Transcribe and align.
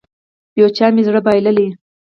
يو 0.59 0.67
چا 0.75 0.85
مې 0.93 1.01
زړه 1.07 1.19
بايللی. 1.25 1.67